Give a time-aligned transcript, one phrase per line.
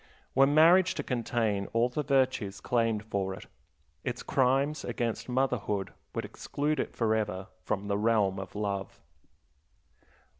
[0.33, 3.45] Were marriage to contain all the virtues claimed for it,
[4.03, 8.99] its crimes against motherhood would exclude it forever from the realm of love.